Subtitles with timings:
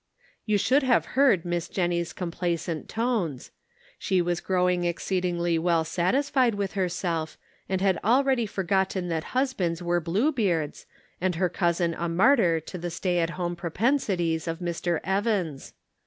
[0.47, 3.51] You should have heard Miss Jennie's com placent tones.
[3.99, 7.37] She was growing exceedingly well satisfied with herself,
[7.69, 10.87] and had already for gotten that husbands were Blue Beards,
[11.21, 11.77] and Conflicting Duties.
[11.91, 14.99] 217 her cousin a martyr to the stay at home pro pensities of Mr.
[15.03, 15.73] Evans.